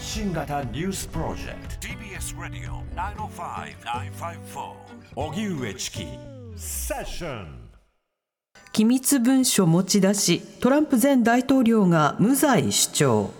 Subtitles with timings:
[0.00, 1.88] 発信型ニュースプロジェクト。
[1.88, 2.82] TBS ラディオ
[3.28, 4.72] 905-954
[5.14, 6.06] おぎゅうえちき
[6.56, 7.68] セッション
[8.72, 13.30] 機密文書持ち出しトランプ前大統領が無罪主張。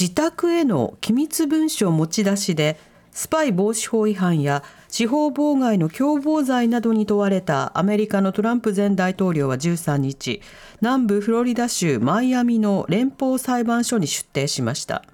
[0.00, 2.78] 自宅への機密文書持ち出しで
[3.10, 10.42] スパイ防止法違反や司法妨害の共謀罪などに問われたアメリカのトランプ前大統領は13日
[10.80, 15.04] 南部フロリダ州マイアミの連邦裁判所に出廷しました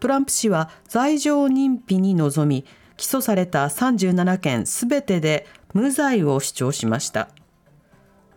[0.00, 2.64] トランプ氏は罪状認否に臨み
[2.96, 7.28] 起訴された37件すべてで無罪を主張しました。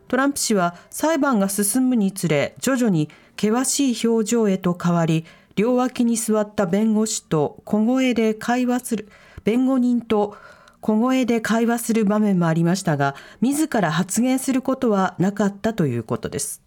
[0.07, 5.25] トランプ氏は裁判が進むにつれ徐々に険しい表情へと変わり
[5.55, 9.09] 両脇に座った弁護士と小声で会話する
[9.45, 10.35] 弁護人と
[10.81, 16.62] 小声で会話する場面もありましたが自ら発言することはなかったということです。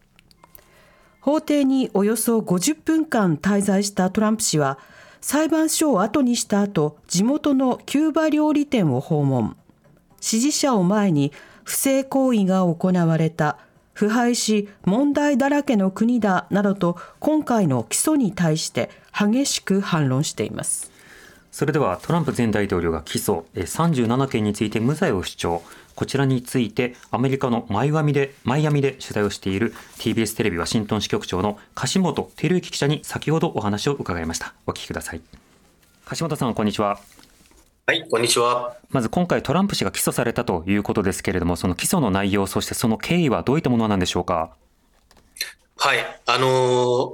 [1.25, 4.79] 法廷におよそ50分間滞在したトランプ氏は
[5.23, 9.57] 裁判所を後にした後地元のキューバ料理店を訪問。
[10.21, 13.57] 支持者を前に不正行為が行われた。
[13.95, 20.93] 腐敗し問題だらけの国だなどと今回の起訴に対して激しく反論しています。
[21.51, 23.45] それではトランプ前大統領が起訴。
[23.55, 25.63] 37件について無罪を主張。
[25.95, 35.21] こちらについてアメリカのマイアミでマイアミで取材をしている TBS テレビワシントン支局長の樫本照之記者に先ほどお話を伺いましたお聞きください
[36.05, 36.99] 樫本さんこんにちは
[37.87, 38.79] はい、こんにちは。
[38.89, 44.57] まず今回トランプ氏が起訴されたということですけれども、その起訴の内容、そしてその経緯はどういったものなんでしょうか？
[45.77, 46.47] はい、あの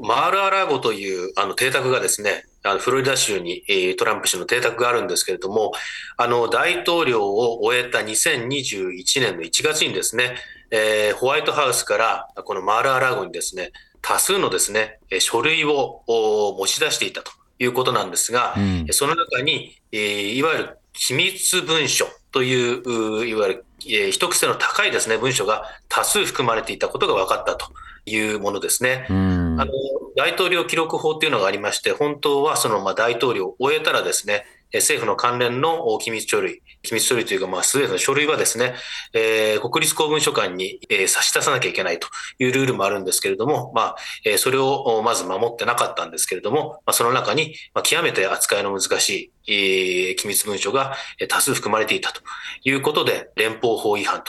[0.00, 5.72] ー、マール・ア・ラーゴというあの邸宅がですね、あのフロリダ州に、えー、トランプ氏の邸宅があるんですけれども、
[6.16, 10.36] あの大統領を終えた2021年の1月にですね、
[10.70, 17.32] えー、ホワイトハウスからこのマール・ア・ラーゴにですね、多数のですね、書類を持ち出していたと。
[17.60, 27.66] いうことなんですが、うん、その中に、えー、いわゆる機密文書という、いわゆる、えー、一癖の高いですね、文書が多数含まれていたことが分かったと
[28.06, 29.06] いうものですね。
[29.10, 29.72] うん、あの
[30.16, 38.74] 大統領記録法っていうのがありまして、本当はそのまあ大統領を終えたらですね、政府の関連の機密書類、機密書類というか、まあ、すべての書類はですね、
[39.12, 42.06] えー、国立公文書館に、えー、差し出さなきゃいけないと
[42.38, 50.94] いうルールもあるんですけれども、まあ、えー、それをまず守ってなかったんですけれども、まあ、その中に、まあ、極めて扱いの難しい、えー、機密文書が
[51.28, 52.22] 多数含まれていたと
[52.62, 54.22] いうことで、連邦法違反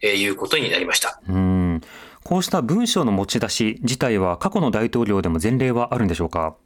[0.00, 1.20] ということになりました。
[1.28, 1.51] うん
[2.24, 6.56] こうした文書の持ち出し自体は過去の大統領でも前例はあるんでしょうか？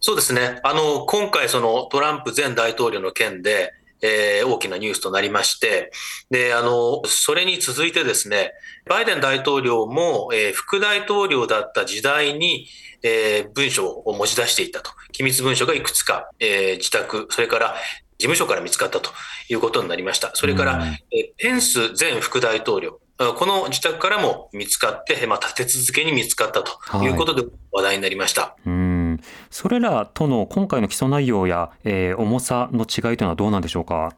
[0.00, 0.60] そうですね。
[0.62, 5.90] あの、今回そのトランプ前大統領の件で、えー、大きなニュースとなりまして、
[6.30, 8.52] で、あの、それに続いてですね、
[8.86, 12.68] バイデン大統領も、えー、副大統領だった時代に、
[13.02, 14.92] えー、文書を持ち出していたと。
[15.10, 17.74] 機密文書がいくつか、えー、自宅、それから
[18.18, 19.10] 事務所から見つかったと
[19.48, 20.30] いうことになりました。
[20.34, 27.42] それから、えペンス前副大統領、この自宅からも見つかって、まあ、立て続けに見つかったということで
[27.72, 28.42] 話題になりました。
[28.42, 29.20] はい、うん
[29.50, 34.14] それらとの今回の起訴内容や、えー、重さの違いというのはどうなんでしょうか？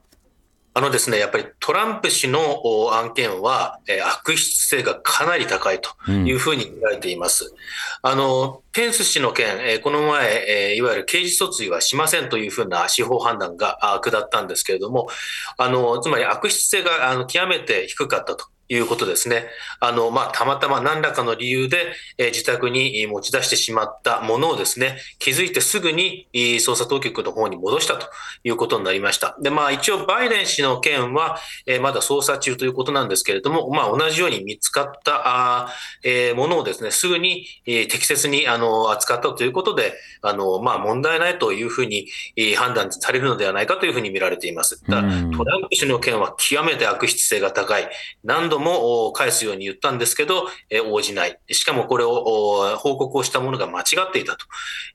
[0.72, 2.62] あのですね、やっぱりトランプ氏の
[2.92, 7.46] 案件は、えー、悪質性がかなり高いというふうに見られています。
[7.46, 15.08] うん、あの、ペンス氏の件、えー、この前、えー、いわゆる刑事訴追はしませんというふうな司法判断が下ったんですけれども、
[15.56, 18.46] あの、つまり悪質性があの極めて低かったと。
[18.70, 19.46] いうことですね。
[19.80, 28.08] あの、まあ、たまたま何らかの理由で、えー、自宅に持ち出してしまったものをですね、気づいてすぐに捜査当局の方に戻したと
[28.44, 29.36] いうことになりました。
[29.42, 35.22] で、まあ、一応バイデン氏の件は、えー、まだ捜査中ということなんですけれども、まあ、同じように見つかった
[35.64, 35.68] あ、
[36.04, 44.80] えー、ものをですね、すぐに、えー、適切にあの扱ったということで、あの、まあ、問題ないというふうに、えー、判断されるのではないかというふうに見られています。
[44.88, 47.88] だトランプ氏の件は極めて悪質性が高い。
[48.22, 50.46] 何度も返すように言ったんですけど、
[50.90, 51.38] 応じない。
[51.50, 54.46] しかもこれを報告をしたものが間違っていたと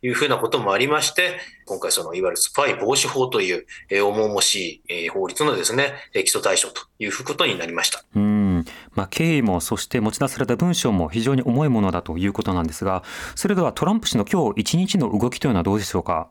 [0.01, 8.03] いうふうなこともありまして、今回そのいわゆるスパイ防止法という、重々しい、法律のですね、起訴対象ということになりました。
[8.15, 13.03] うんまあ、経緯もそして持ち出された文章も非常に重いものだということなんですが、
[13.35, 16.29] それではトランプ氏の今日一日の動きというのはどうでしょうか？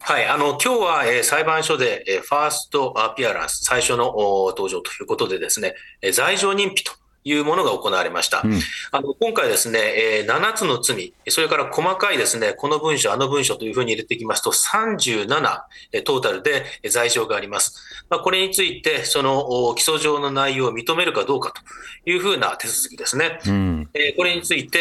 [0.00, 6.92] はい、あの、今日は、えー、裁判所で、えー、ファーストアピアランス、最初の登場ということでですね、えー、罪状認否と
[7.24, 8.40] いうものが行われました。
[8.44, 8.58] うん
[8.90, 15.62] あの今回ですね、えー7つの罪、それから細かいですね、この文書、あの文書というふうに入れていきますと、37
[15.92, 18.06] えートータルでえー罪状があります。
[18.08, 23.40] まあ、これについて、そのお起訴状の内容を認めるかどうかというふうな手続きですね。
[23.46, 24.78] うんえーこれについて、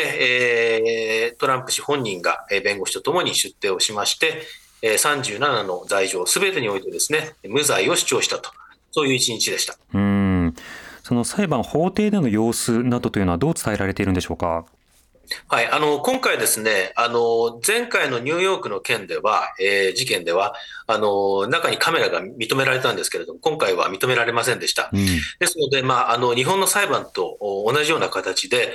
[1.29, 8.51] えートランプ氏本人がえー弁護士とともに出廷をしまして、えー37の罪状すべてにおいてですね、無罪を主張したと、
[8.91, 9.77] そういう一日でした。
[9.93, 10.55] うん
[11.03, 14.65] その裁判法廷での様子などというのはどう伝えられているんでしょうか？
[15.47, 20.53] はい、あの今回ですね、あの前回のニューヨークの件では、えー事件では
[20.85, 24.89] あの、中にカメラが認められたんですけれども、今回は認められませんでした。
[24.93, 25.05] うん
[25.39, 28.73] ですので、まあ、あの日本の裁判とお同じような形で、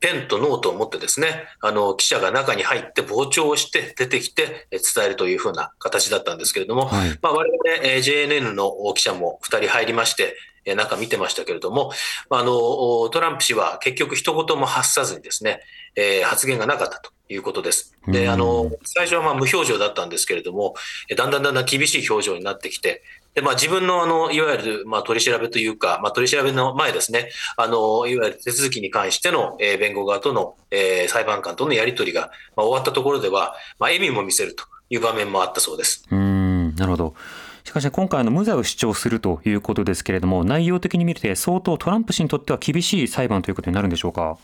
[0.00, 11.92] ペンとノートを持ってですね、あの記者が中に入って傍聴をして出てきてえ伝えるというふうな形だったんですけれども、はいまあ、我々、えー JNN の記者も2人入りまして、えー中見てましたけれども、
[12.28, 15.60] まああのトランプ氏は結局一言も発さずにですね、
[15.94, 17.94] えー発言がなかったということです。
[18.06, 20.74] うんであの最初はまあ無表情だったんですけれども、
[21.08, 23.02] えーだんだんだんだん厳しい表情になってきて、
[23.34, 27.28] でまあ、自分のあのいわゆるまあ取り調べというか、まあ、取り調べの前ですね、
[27.58, 36.06] あのいわゆる手続きに関しての、えー弁護側との、えー裁判官とのやり取りが、まあ、終わったところでは、まあ、笑みも見せるという場面もあったそうです。
[36.10, 37.14] うんなるほど。
[37.66, 44.38] しかし今回の無罪を主張するということですけれども内容的に見て相当トランプ氏にとっては厳しい裁判ということになるんでしょうか？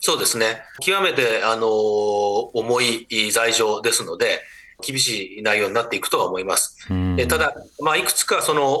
[0.00, 0.62] そうですね。
[0.80, 4.40] 極めて、あの重い罪状ですので、
[4.84, 6.76] 厳しい内容になっていくとは思います。
[6.90, 8.72] うんえただ、まあ、いくつかその、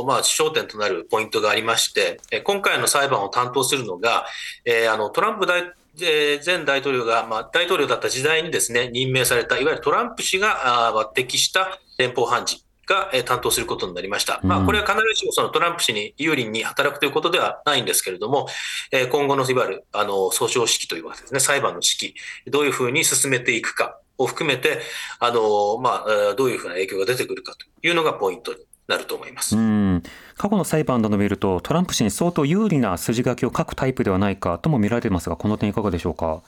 [0.00, 4.26] おまあ、焦点となるポイントがありまして、え今回の裁判を担当するのが、
[4.66, 5.72] えーあのトランプ大
[6.02, 14.40] えー前大統領が、まあ、大統領だった時代にですね、任命された、いわゆるトランプ氏が抜擢した連邦判事が、えー担当することになりました。
[14.42, 18.48] まあ、うんこれは必ずしもそのトランプ氏に有利に働くということではないんですけれども、
[18.90, 24.80] えー今後のいわゆるあの訴訟指揮というわけですね、裁判の指揮、どういうふうに進めていくかを含めて、
[25.20, 28.58] あのまあ、えーどういうふうな影響が出てくるかというのがポイントに
[28.88, 29.54] なると思います。
[29.56, 30.02] うん
[30.36, 36.42] 過去の裁判などを見るとトランプ氏に相当有利な筋書きを書くタイプではないかとも見られていますがこの点いかがでしょうか？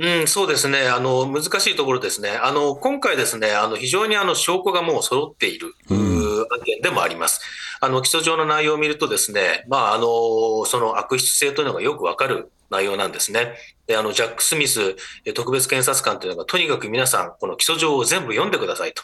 [0.00, 0.86] うん、そうですね。
[0.86, 2.30] あの、難しいところですね。
[2.30, 7.40] あの、今回ですね、あの、非常にあの、証拠がもう揃っている、案件でもあります。
[7.80, 13.54] あの、起訴状の内容を見るとですね、まあ、あの、その悪質性というのがよくわかる内容なんですね。
[13.88, 19.02] で、あの、ジャック・スミスえ特別検察官というのが、とにかく皆さん、この起訴状を全部読んでくださいと。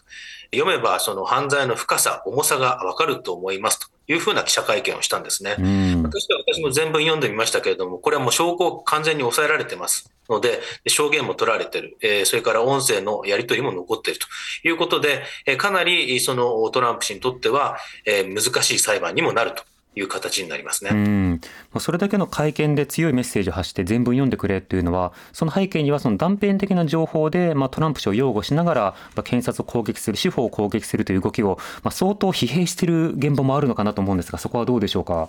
[0.55, 5.57] 読めば、その犯罪の深さ、重さがわかると思いますというふうな記者会見をしたんですね。
[5.59, 6.03] うん。
[6.03, 14.27] 私は私も全文読んでみましたけれども、これはもう証拠完全に抑えられてますので、証言も取られてる、えーそれから音声のやり取りも残っていると。
[14.67, 19.65] いうことで、えーかなりそのトランプ氏にとっては、えー難しい裁判にもなると
[19.97, 20.91] いう形になりますね。
[20.93, 21.41] うん
[21.73, 28.81] まあそれだけの会見で強いメッセージを発して全文読んでくれっていうのはその背景にはその断片的な情報で、まあ、トランプ氏を擁護しながら、
[29.15, 35.29] まあ、検察を攻撃する司法を攻撃するという動きを、まあ、相当疲弊している現場もあるのかなと思うんですがそこはどうでしょうか？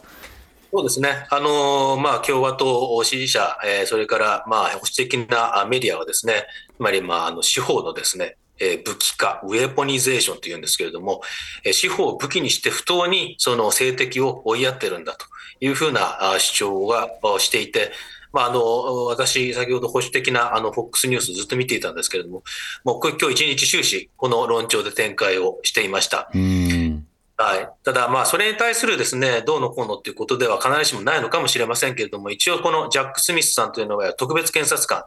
[0.73, 1.25] そうですね。
[1.29, 11.21] あのーまあ、共和党支持者、えーそれから、まあ、保守的なあメディアはですね、つまり、まあ、あの、司法のですね、えー武器化、ウェポニゼーションというんですけれども、
[11.63, 15.25] えー司法を武器にして不当にその政敵を追いやってるんだと
[15.59, 17.91] いうふうなあ主張があしていて、
[18.35, 22.43] まあ、あの、私、先ほど保守的なあの、FOX ニュースずっと見ていたんですけれども、
[22.83, 26.29] もう今日一日終始、この論調で展開をしていました。
[26.33, 27.07] うん
[27.37, 35.03] はい、ただ、まあ、それに対するですね、どうのこうのっていうことでは必ずしもないのかもしれませんけれども、一応このジャック・スミスさんというのは特別検察官、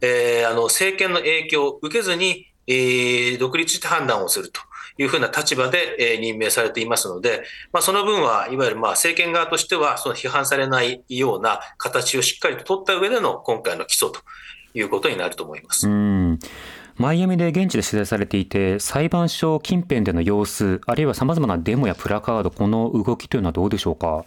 [0.00, 4.60] えーあの政権の影響を受けずに、えー独立して判断をすると
[4.98, 7.42] いうふうな立場で、えー任命されていますので、
[7.72, 14.20] まあ、その分はいわゆるまあ政権側としてはその批判されないような形をしっかりと取った上での今回の起訴と
[14.74, 15.88] いうことになると思います。
[15.88, 16.38] うん
[16.98, 24.24] マイアミで現地で取材されていて裁判所近辺での様子あるいはさまざまなデモやプラカードこの動きというのはどうでしょうか？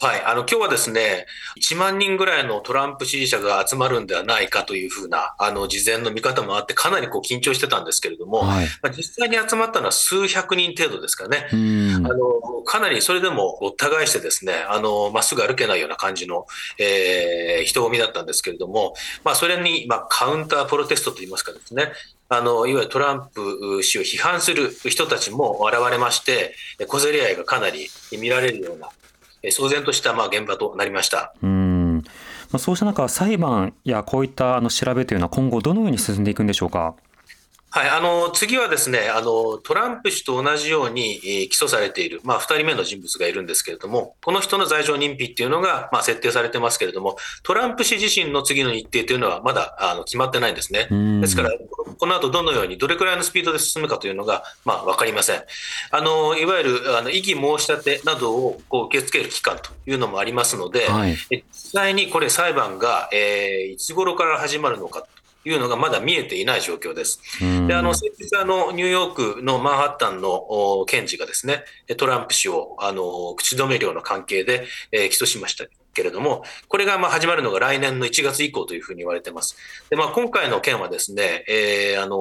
[0.00, 1.26] はい、あの今日はですね、
[1.58, 8.66] 1万人ぐらいのトランプ支持者が集まるんではないかというふうなあの事前の見方もあって、かなりこう緊張してたんですけれども、はい。
[8.82, 11.48] まあ、実際に集まったのは数百人程度ですかね。
[11.52, 11.94] うん。
[11.94, 12.18] あの
[12.64, 16.46] かなりそれでもごった返してですね、あのまっすぐ歩けないような感じの、
[16.78, 21.92] えー人混みだったんですけれども、まあ、それに、まあ、カウンタープロテストといいますかですね、
[22.28, 26.54] あのいわゆるトランプ氏を批判する人たちも現れまして、
[26.88, 29.03] 小競り合いがかなり見られるような、えー
[29.50, 31.34] 騒然としたまあ現場となりました。
[31.42, 32.02] うん
[32.52, 36.94] まそうした中裁判やこういったあの調べというのは今後どのように進んでいくんでしょうか？
[37.74, 50.86] はい、あの次はですねあのトランプ氏と同じように、えー、起訴されている、まあ、2人目の人物がいるんですけれども、この人の罪状認否っていうのが、まあ、設定されてますけれども、トランプ氏自身の次の日程というのはまだあの決まってないんですね。
[51.20, 51.50] ですから、
[51.98, 55.42] この後どのように、どれくらいのスピードで進むかというのが、まあ、分かりません。
[55.90, 65.04] あのいわゆるあの異議申し立てなどをこう受け付ける期間というのもありますので、はい、実際にこれ、裁判が、えー、いつ頃から始まるのか。
[65.44, 67.20] いうのがまだ見えていない状況です。
[67.66, 71.64] で、あの、先日、あの、ニューヨークのマンハッタンの検事がですね、
[71.96, 79.56] トランプ氏を、あの、口止め料の関係で、えー、起訴しましたけれども、これがまあ始まるのが来年の1月以降というふうに言われています。
[79.88, 82.18] で、まあ、今回の件はですね、えー、あの、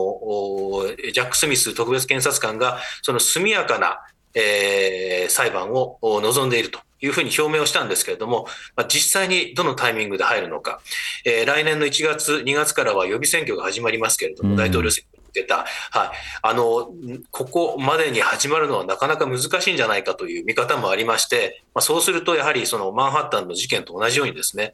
[1.12, 4.00] ジャック・スミス特別検察官が、その速やかな、
[4.34, 10.80] えー、裁判を望んでいるというふうに表明をしたんですけれども、まあ、実際にどのタイミングで入るのか、
[11.26, 16.10] えー、来年の1月、2月からは予備選挙が始まりますけれども、大統領選挙に向けた、はい、
[16.44, 16.94] あの
[17.32, 24.72] ここまでに始まるのはなかなか難しいんじゃないかという見方もありまして、まあ、そうするとやはりそのマンハッタンの事件と同じようにですね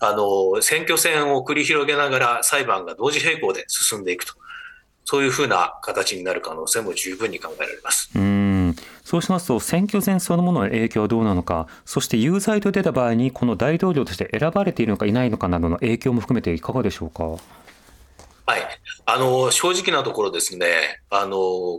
[0.00, 4.34] あの選挙戦を繰り広げながら裁判が同時並行で進んでいくと。
[5.06, 8.10] そういうふうな形になる可能性も十分に考えられます。
[8.14, 8.49] うん
[9.04, 17.24] そうしますと、選挙戦そのものの影響はどうなのか、そして有罪と出た場合に、この大統領として選ばれているのかいないのかなどの影響も含めていかがでしょうか？
[17.24, 18.62] はい、
[19.06, 20.66] あの正直なところですね、
[21.08, 21.36] あの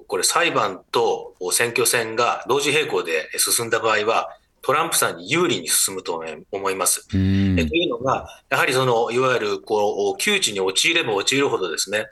[0.08, 7.08] これ、裁判と選挙戦が同時並行で進んだ場合は、トランプさんに有利に進むと思います。
[7.10, 12.08] えというのが、やはりそのいわゆるこう窮地に陥れば陥るほどですね、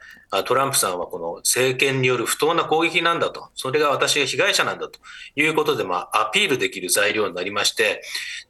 [0.46, 5.00] トランプさんはこの政権による不当な攻撃なんだと、それが私が被害者なんだと
[5.36, 8.02] いうことで、まあ、アピールできる材料になりまして、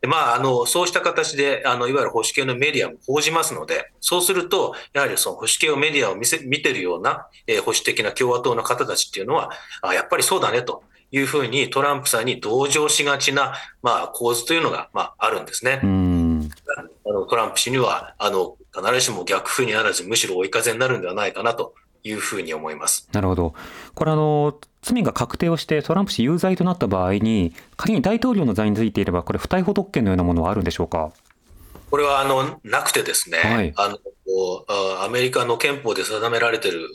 [0.02, 9.52] でまあ、あのそうした形であのいわゆる保守系のメディアも報じますので、そうすると、やはりその保守系をメディアを見せ見てるような、えー、保守的な共和党の方たちっていうのは、
[9.82, 10.84] あやっぱりそうだねと。
[11.12, 15.80] いうふうにトランプさんに同情しがちな、まあ、構図というのが、まあ、あるんですね。
[15.84, 21.74] あのトランプ氏にはあの必ずしも逆風にならず、むしろ追い風になるんではないかなと
[22.04, 23.54] いうふうに思いますなるほど、
[23.96, 31.12] これあの、罪が確定をして、トランプ氏有罪となった場合に、仮に大統領の座についていれば、これ、不逮捕特権のようなものはあるんでしょうか？
[31.90, 33.98] これはあのなくてですね、はい、あの
[35.04, 36.88] アメリカの憲法で定められている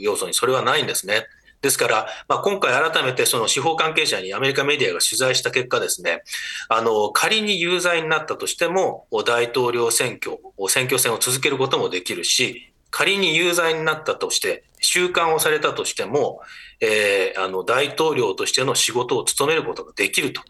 [0.00, 1.26] 要素にそれはないんですね。
[1.60, 6.22] ですから、まあ、今回改めてその司法関係者にアメリカメディアが取材した結果ですね、
[6.68, 10.38] あの、仮に有罪になったとしても、大統領選挙、
[10.68, 16.40] 選挙戦を続けることもできるし、仮に有罪になったとして、収監をされたとしても、
[16.80, 20.42] えー、あの大統領としての仕事を務めることができると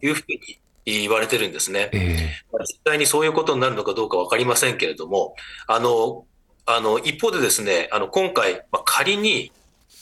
[0.00, 1.90] いうふうに言われてるんですね。
[1.92, 5.34] えー、実際にそういうことになるのかどうか分かりませんけれども、
[5.66, 6.24] あの
[6.66, 9.52] あの一方でですね、あの今回、まあ、仮に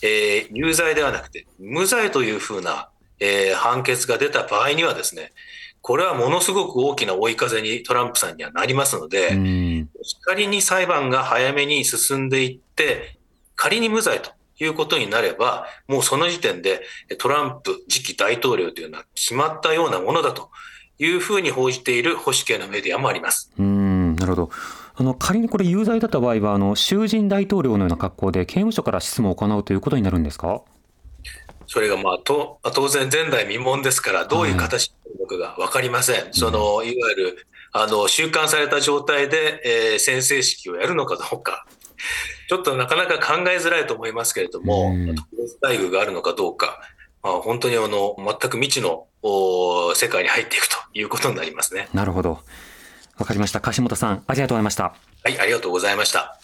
[0.02, 2.90] えー、有罪ではなくて無罪というふうな、
[3.21, 5.32] えー、判決が出た場合にはですね、
[5.80, 9.87] これはものすごく大きな追い風にトランプさんにはなりますので、
[10.25, 13.18] 仮に裁判が早めに進んでいって、
[13.56, 14.30] 仮に無罪と
[14.61, 16.82] いうことになれば、もうその時点で
[17.18, 20.50] トランプ次期大統領というのは決まったようなものだと
[20.99, 23.50] いうふうに報じている保守系のメディアもあります。
[23.59, 24.50] うんなるほど
[24.94, 30.62] あの仮にこれ有罪だった場合はあの囚人大統領のような格好で刑務所から質問を行うということになるんですか？
[31.66, 41.66] それがまあと当然前代未聞ですからどういう形になるのかが分かりません、はい、そのいわゆるあの収監された状態で、えー、宣誓式をやるのかどうか。
[42.49, 46.80] ちょっとなかなか考えづらいと思いますけれども、特別待遇があるのかどうか、
[47.22, 49.06] まあ、本当にあの全く未知の
[49.94, 51.88] 世界に入っていくということになりますね。
[51.94, 52.40] なるほど。
[53.19, 53.61] わかりました。
[53.61, 54.95] 樫本さん、ありがとうございました。
[55.25, 56.38] はい、ありがとうございました。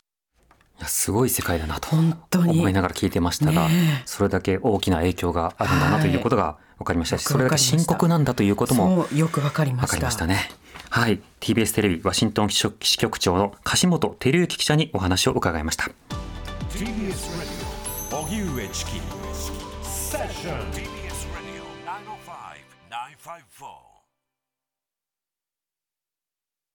[0.78, 3.68] いやすごい世界だなと思いながら聞いてましたが、
[4.04, 10.50] それだけ大きな影響があるんだなということが分かりましたし、それだけ深刻なんだということもよく分かりましたね。
[10.90, 15.90] はい、TBS テレビワシントン支局長の樫本照之記者にお話を伺いました。
[16.70, 17.28] TBS